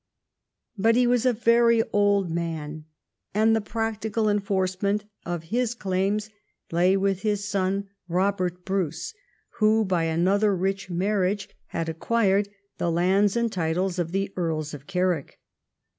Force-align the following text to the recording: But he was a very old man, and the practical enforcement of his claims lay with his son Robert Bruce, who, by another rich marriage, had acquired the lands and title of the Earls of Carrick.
But 0.79 0.95
he 0.95 1.05
was 1.05 1.27
a 1.27 1.31
very 1.33 1.83
old 1.93 2.31
man, 2.31 2.85
and 3.35 3.55
the 3.55 3.61
practical 3.61 4.29
enforcement 4.29 5.05
of 5.27 5.43
his 5.53 5.75
claims 5.75 6.31
lay 6.71 6.97
with 6.97 7.21
his 7.21 7.47
son 7.47 7.87
Robert 8.07 8.65
Bruce, 8.65 9.13
who, 9.59 9.85
by 9.85 10.05
another 10.05 10.55
rich 10.55 10.89
marriage, 10.89 11.49
had 11.67 11.87
acquired 11.87 12.49
the 12.79 12.89
lands 12.89 13.35
and 13.37 13.51
title 13.51 13.91
of 13.99 14.11
the 14.11 14.33
Earls 14.35 14.73
of 14.73 14.87
Carrick. 14.87 15.39